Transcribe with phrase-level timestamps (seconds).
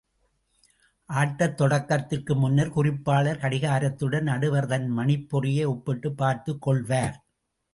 [1.09, 7.23] ஆட்டத் தொடக்கத்திற்கு முன்னர் குறிப்பாளர் கடிகாரத்துடன், நடுவர் தன் மணிப்பொறியை ஒப்பிட்டுப் பார்த்துக் கொள்வார்.